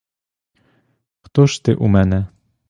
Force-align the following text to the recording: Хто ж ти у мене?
Хто 1.21 1.47
ж 1.47 1.63
ти 1.63 1.75
у 1.75 1.87
мене? 1.87 2.27